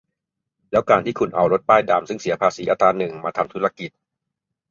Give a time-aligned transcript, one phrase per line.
[0.71, 3.91] แล้วการที่คุณเอารถป้ายดำซึ่งเสียภาษีอัตราหนึ่ง มาทำธุรกิจ